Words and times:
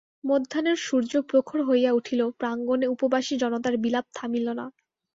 মধ্যাহ্নের 0.23 0.77
সূর্য 0.79 1.13
প্রখর 1.29 1.59
হইয়া 1.63 1.91
উঠিল, 1.93 2.21
প্রাঙ্গণে 2.39 2.87
উপবাসী 2.87 3.33
জনতার 3.41 3.75
বিলাপ 3.77 4.05
থামিল 4.13 4.47
না। 4.51 4.65